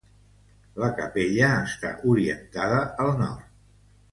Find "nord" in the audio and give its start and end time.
3.21-3.47